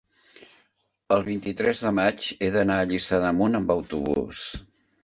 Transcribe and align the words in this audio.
el 1.17 1.25
vint-i-tres 1.27 1.83
de 1.89 1.91
maig 1.99 2.31
he 2.47 2.51
d'anar 2.57 2.79
a 2.79 2.89
Lliçà 2.91 3.25
d'Amunt 3.27 3.61
amb 3.63 3.77
autobús. 3.79 4.47